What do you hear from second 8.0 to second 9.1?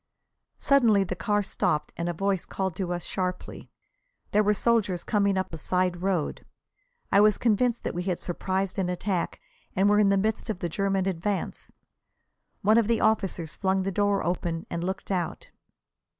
had surprised an